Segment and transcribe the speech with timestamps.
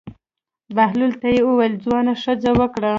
[0.75, 2.89] بهلول ته یې وویل: ځوانه ښځه وکړه.